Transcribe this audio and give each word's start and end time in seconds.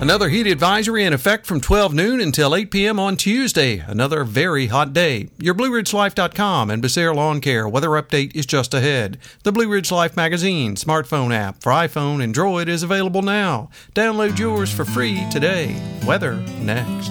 Another 0.00 0.30
heat 0.30 0.46
advisory 0.46 1.04
in 1.04 1.12
effect 1.12 1.44
from 1.44 1.60
12 1.60 1.92
noon 1.92 2.22
until 2.22 2.56
8 2.56 2.70
p.m. 2.70 2.98
on 2.98 3.18
Tuesday. 3.18 3.84
Another 3.86 4.24
very 4.24 4.68
hot 4.68 4.94
day. 4.94 5.28
Your 5.38 5.54
BlueRidgeLife.com 5.54 6.70
and 6.70 6.82
Becerra 6.82 7.14
Lawn 7.14 7.42
Care 7.42 7.68
weather 7.68 7.90
update 7.90 8.34
is 8.34 8.46
just 8.46 8.72
ahead. 8.72 9.18
The 9.42 9.52
Blue 9.52 9.68
Ridge 9.68 9.92
Life 9.92 10.16
magazine 10.16 10.74
smartphone 10.76 11.34
app 11.34 11.62
for 11.62 11.70
iPhone 11.70 12.24
and 12.24 12.34
Droid 12.34 12.66
is 12.68 12.82
available 12.82 13.20
now. 13.20 13.68
Download 13.94 14.38
yours 14.38 14.72
for 14.72 14.86
free 14.86 15.28
today. 15.30 15.78
Weather 16.06 16.36
next. 16.60 17.10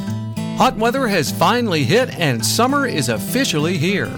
Hot 0.57 0.75
weather 0.75 1.07
has 1.07 1.31
finally 1.31 1.83
hit 1.83 2.09
and 2.17 2.43
summer 2.43 2.87
is 2.87 3.09
officially 3.09 3.77
here. 3.77 4.09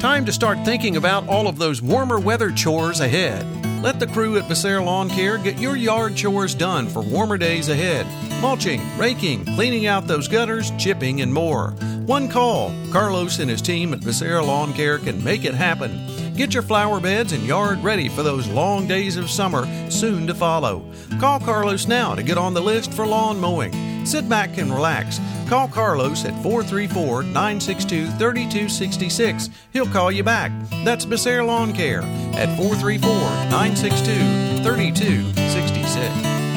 Time 0.00 0.26
to 0.26 0.34
start 0.34 0.62
thinking 0.66 0.98
about 0.98 1.26
all 1.28 1.48
of 1.48 1.56
those 1.56 1.80
warmer 1.80 2.20
weather 2.20 2.50
chores 2.50 3.00
ahead. 3.00 3.67
Let 3.80 4.00
the 4.00 4.08
crew 4.08 4.36
at 4.36 4.44
Becerra 4.44 4.84
Lawn 4.84 5.08
Care 5.08 5.38
get 5.38 5.60
your 5.60 5.76
yard 5.76 6.16
chores 6.16 6.52
done 6.52 6.88
for 6.88 7.00
warmer 7.00 7.38
days 7.38 7.68
ahead. 7.68 8.06
Mulching, 8.42 8.82
raking, 8.98 9.44
cleaning 9.44 9.86
out 9.86 10.08
those 10.08 10.26
gutters, 10.26 10.72
chipping, 10.78 11.20
and 11.20 11.32
more. 11.32 11.70
One 12.04 12.28
call. 12.28 12.74
Carlos 12.90 13.38
and 13.38 13.48
his 13.48 13.62
team 13.62 13.94
at 13.94 14.00
Becerra 14.00 14.44
Lawn 14.44 14.72
Care 14.72 14.98
can 14.98 15.22
make 15.22 15.44
it 15.44 15.54
happen. 15.54 16.34
Get 16.34 16.54
your 16.54 16.64
flower 16.64 16.98
beds 16.98 17.32
and 17.32 17.44
yard 17.44 17.78
ready 17.84 18.08
for 18.08 18.24
those 18.24 18.48
long 18.48 18.88
days 18.88 19.16
of 19.16 19.30
summer 19.30 19.64
soon 19.90 20.26
to 20.26 20.34
follow. 20.34 20.84
Call 21.20 21.38
Carlos 21.38 21.86
now 21.86 22.16
to 22.16 22.22
get 22.24 22.36
on 22.36 22.54
the 22.54 22.60
list 22.60 22.92
for 22.92 23.06
lawn 23.06 23.38
mowing. 23.38 23.97
Sit 24.08 24.26
back 24.26 24.56
and 24.56 24.72
relax. 24.72 25.20
Call 25.50 25.68
Carlos 25.68 26.24
at 26.24 26.32
434 26.42 27.24
962 27.24 28.06
3266. 28.12 29.50
He'll 29.74 29.84
call 29.84 30.10
you 30.10 30.22
back. 30.22 30.50
That's 30.82 31.04
Becerra 31.04 31.46
Lawn 31.46 31.74
Care 31.74 32.00
at 32.32 32.56
434 32.56 33.10
962 33.50 34.62
3266. 34.62 36.47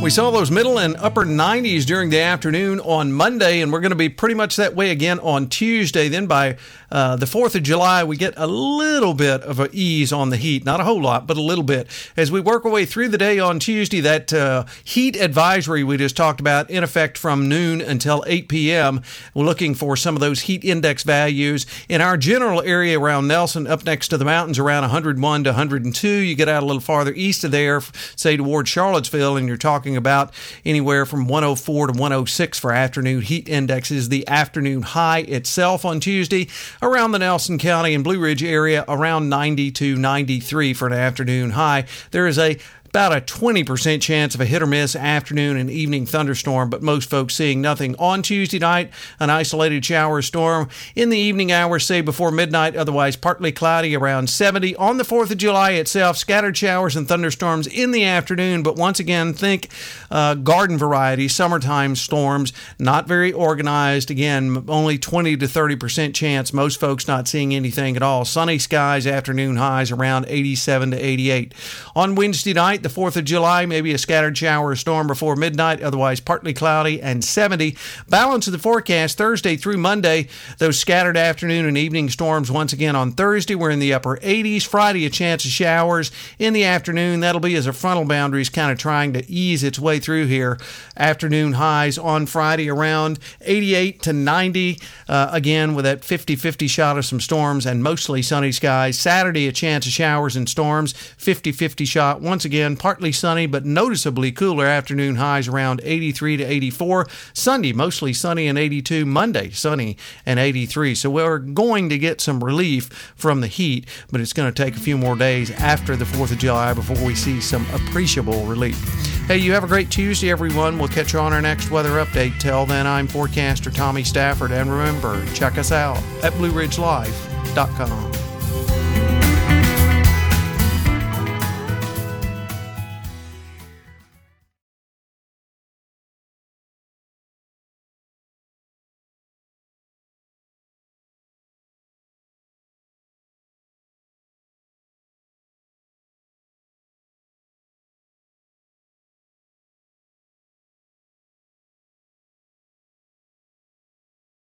We 0.00 0.10
saw 0.10 0.30
those 0.30 0.50
middle 0.50 0.78
and 0.78 0.96
upper 0.96 1.24
90s 1.24 1.84
during 1.84 2.08
the 2.08 2.20
afternoon 2.20 2.78
on 2.80 3.12
Monday, 3.12 3.60
and 3.60 3.72
we're 3.72 3.80
going 3.80 3.90
to 3.90 3.96
be 3.96 4.08
pretty 4.08 4.36
much 4.36 4.54
that 4.54 4.76
way 4.76 4.90
again 4.90 5.18
on 5.18 5.48
Tuesday. 5.48 6.08
Then 6.08 6.26
by 6.26 6.56
uh, 6.90 7.16
the 7.16 7.26
4th 7.26 7.56
of 7.56 7.64
July, 7.64 8.04
we 8.04 8.16
get 8.16 8.32
a 8.36 8.46
little 8.46 9.12
bit 9.12 9.42
of 9.42 9.58
an 9.58 9.68
ease 9.72 10.12
on 10.12 10.30
the 10.30 10.36
heat. 10.36 10.64
Not 10.64 10.80
a 10.80 10.84
whole 10.84 11.02
lot, 11.02 11.26
but 11.26 11.36
a 11.36 11.42
little 11.42 11.64
bit. 11.64 11.88
As 12.16 12.30
we 12.30 12.40
work 12.40 12.64
our 12.64 12.70
way 12.70 12.86
through 12.86 13.08
the 13.08 13.18
day 13.18 13.40
on 13.40 13.58
Tuesday, 13.58 14.00
that 14.00 14.32
uh, 14.32 14.64
heat 14.84 15.16
advisory 15.16 15.82
we 15.82 15.96
just 15.96 16.16
talked 16.16 16.40
about 16.40 16.70
in 16.70 16.84
effect 16.84 17.18
from 17.18 17.48
noon 17.48 17.80
until 17.80 18.24
8 18.26 18.48
p.m. 18.48 19.02
We're 19.34 19.44
looking 19.44 19.74
for 19.74 19.96
some 19.96 20.14
of 20.14 20.20
those 20.20 20.42
heat 20.42 20.64
index 20.64 21.02
values. 21.02 21.66
In 21.88 22.00
our 22.00 22.16
general 22.16 22.62
area 22.62 22.98
around 22.98 23.26
Nelson, 23.26 23.66
up 23.66 23.84
next 23.84 24.08
to 24.08 24.16
the 24.16 24.24
mountains, 24.24 24.60
around 24.60 24.82
101 24.82 25.44
to 25.44 25.50
102. 25.50 26.08
You 26.08 26.34
get 26.36 26.48
out 26.48 26.62
a 26.62 26.66
little 26.66 26.80
farther 26.80 27.12
east 27.14 27.42
of 27.44 27.50
there, 27.50 27.82
say 28.16 28.36
toward 28.36 28.68
Charlottesville, 28.68 29.36
and 29.36 29.48
you're 29.48 29.56
talking 29.56 29.87
about 29.96 30.32
anywhere 30.64 31.06
from 31.06 31.26
104 31.28 31.88
to 31.88 31.92
106 31.92 32.58
for 32.58 32.72
afternoon 32.72 33.22
heat 33.22 33.48
indexes. 33.48 34.08
The 34.08 34.26
afternoon 34.28 34.82
high 34.82 35.20
itself 35.20 35.84
on 35.84 36.00
Tuesday 36.00 36.48
around 36.82 37.12
the 37.12 37.18
Nelson 37.18 37.58
County 37.58 37.94
and 37.94 38.04
Blue 38.04 38.20
Ridge 38.20 38.42
area 38.42 38.84
around 38.88 39.28
90 39.28 39.70
to 39.72 39.96
93 39.96 40.74
for 40.74 40.86
an 40.86 40.92
afternoon 40.92 41.50
high. 41.50 41.86
There 42.10 42.26
is 42.26 42.38
a 42.38 42.58
about 42.88 43.16
a 43.16 43.20
20% 43.20 44.00
chance 44.00 44.34
of 44.34 44.40
a 44.40 44.46
hit 44.46 44.62
or 44.62 44.66
miss 44.66 44.96
afternoon 44.96 45.56
and 45.56 45.70
evening 45.70 46.06
thunderstorm, 46.06 46.70
but 46.70 46.82
most 46.82 47.10
folks 47.10 47.34
seeing 47.34 47.60
nothing. 47.60 47.94
On 47.98 48.22
Tuesday 48.22 48.58
night, 48.58 48.90
an 49.20 49.30
isolated 49.30 49.84
shower 49.84 50.22
storm. 50.22 50.68
In 50.96 51.10
the 51.10 51.18
evening 51.18 51.52
hours, 51.52 51.84
say 51.84 52.00
before 52.00 52.30
midnight, 52.30 52.76
otherwise 52.76 53.14
partly 53.16 53.52
cloudy 53.52 53.94
around 53.94 54.30
70. 54.30 54.74
On 54.76 54.96
the 54.96 55.04
4th 55.04 55.30
of 55.30 55.36
July 55.36 55.72
itself, 55.72 56.16
scattered 56.16 56.56
showers 56.56 56.96
and 56.96 57.06
thunderstorms 57.06 57.66
in 57.66 57.90
the 57.90 58.04
afternoon, 58.04 58.62
but 58.62 58.76
once 58.76 58.98
again, 58.98 59.34
think 59.34 59.68
uh, 60.10 60.34
garden 60.34 60.78
variety, 60.78 61.28
summertime 61.28 61.94
storms, 61.94 62.52
not 62.78 63.06
very 63.06 63.32
organized. 63.32 64.10
Again, 64.10 64.64
only 64.68 64.98
20 64.98 65.36
to 65.36 65.46
30% 65.46 66.14
chance, 66.14 66.52
most 66.52 66.80
folks 66.80 67.06
not 67.06 67.28
seeing 67.28 67.54
anything 67.54 67.96
at 67.96 68.02
all. 68.02 68.24
Sunny 68.24 68.58
skies, 68.58 69.06
afternoon 69.06 69.56
highs 69.56 69.90
around 69.90 70.24
87 70.28 70.92
to 70.92 70.96
88. 70.96 71.54
On 71.94 72.14
Wednesday 72.14 72.54
night, 72.54 72.77
the 72.82 72.88
4th 72.88 73.16
of 73.16 73.24
July, 73.24 73.66
maybe 73.66 73.92
a 73.92 73.98
scattered 73.98 74.36
shower 74.36 74.68
or 74.68 74.76
storm 74.76 75.06
before 75.06 75.36
midnight, 75.36 75.82
otherwise 75.82 76.20
partly 76.20 76.52
cloudy 76.52 77.00
and 77.00 77.24
70. 77.24 77.76
Balance 78.08 78.46
of 78.46 78.52
the 78.52 78.58
forecast 78.58 79.18
Thursday 79.18 79.56
through 79.56 79.78
Monday, 79.78 80.28
those 80.58 80.78
scattered 80.78 81.16
afternoon 81.16 81.66
and 81.66 81.78
evening 81.78 82.08
storms 82.08 82.50
once 82.50 82.72
again 82.72 82.96
on 82.96 83.12
Thursday. 83.12 83.54
We're 83.54 83.70
in 83.70 83.78
the 83.78 83.94
upper 83.94 84.16
80s. 84.18 84.66
Friday, 84.66 85.06
a 85.06 85.10
chance 85.10 85.44
of 85.44 85.50
showers 85.50 86.10
in 86.38 86.52
the 86.52 86.64
afternoon. 86.64 87.20
That'll 87.20 87.40
be 87.40 87.54
as 87.54 87.66
a 87.66 87.72
frontal 87.72 88.04
boundary 88.04 88.42
is 88.42 88.50
kind 88.50 88.72
of 88.72 88.78
trying 88.78 89.12
to 89.12 89.30
ease 89.30 89.62
its 89.62 89.78
way 89.78 89.98
through 89.98 90.26
here. 90.26 90.58
Afternoon 90.96 91.54
highs 91.54 91.98
on 91.98 92.26
Friday 92.26 92.70
around 92.70 93.18
88 93.40 94.02
to 94.02 94.12
90. 94.12 94.80
Uh, 95.08 95.30
again, 95.32 95.74
with 95.74 95.84
that 95.84 96.04
50 96.04 96.36
50 96.36 96.66
shot 96.66 96.98
of 96.98 97.04
some 97.04 97.20
storms 97.20 97.66
and 97.66 97.82
mostly 97.82 98.22
sunny 98.22 98.52
skies. 98.52 98.98
Saturday, 98.98 99.46
a 99.46 99.52
chance 99.52 99.86
of 99.86 99.92
showers 99.92 100.36
and 100.36 100.48
storms. 100.48 100.92
50 100.92 101.52
50 101.52 101.84
shot 101.84 102.20
once 102.20 102.44
again 102.44 102.67
partly 102.76 103.12
sunny 103.12 103.46
but 103.46 103.64
noticeably 103.64 104.32
cooler 104.32 104.66
afternoon 104.66 105.16
highs 105.16 105.48
around 105.48 105.80
83 105.84 106.36
to 106.38 106.44
84. 106.44 107.06
Sunday, 107.32 107.72
mostly 107.72 108.12
sunny 108.12 108.46
and 108.46 108.58
82. 108.58 109.06
Monday, 109.06 109.50
sunny 109.50 109.96
and 110.26 110.38
83. 110.38 110.94
So 110.94 111.10
we're 111.10 111.38
going 111.38 111.88
to 111.88 111.98
get 111.98 112.20
some 112.20 112.42
relief 112.42 113.12
from 113.16 113.40
the 113.40 113.46
heat, 113.46 113.86
but 114.10 114.20
it's 114.20 114.32
going 114.32 114.52
to 114.52 114.64
take 114.64 114.76
a 114.76 114.80
few 114.80 114.98
more 114.98 115.16
days 115.16 115.50
after 115.52 115.96
the 115.96 116.04
4th 116.04 116.32
of 116.32 116.38
July 116.38 116.72
before 116.74 117.04
we 117.04 117.14
see 117.14 117.40
some 117.40 117.66
appreciable 117.72 118.44
relief. 118.44 118.78
Hey, 119.26 119.36
you 119.38 119.52
have 119.52 119.64
a 119.64 119.68
great 119.68 119.90
Tuesday, 119.90 120.30
everyone. 120.30 120.78
We'll 120.78 120.88
catch 120.88 121.12
you 121.12 121.18
on 121.18 121.32
our 121.32 121.42
next 121.42 121.70
weather 121.70 122.02
update. 122.04 122.40
Till 122.40 122.64
then, 122.64 122.86
I'm 122.86 123.06
forecaster 123.06 123.70
Tommy 123.70 124.02
Stafford, 124.02 124.52
and 124.52 124.70
remember, 124.70 125.24
check 125.34 125.58
us 125.58 125.70
out 125.70 125.98
at 126.22 126.32
BlueRidgeLife.com. 126.34 128.17